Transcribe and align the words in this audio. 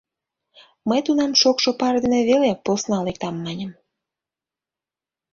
Мый 0.89 0.99
тунам 1.05 1.31
шокшо 1.41 1.69
пар 1.79 1.95
дене 2.03 2.19
веле 2.29 2.51
“Посна 2.65 2.97
лектам” 3.07 3.35
маньым. 3.43 3.71